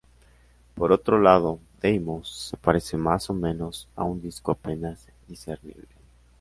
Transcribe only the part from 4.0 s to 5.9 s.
un disco apenas discernible.